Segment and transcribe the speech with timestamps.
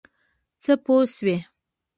[0.63, 1.37] څه پوه شوې.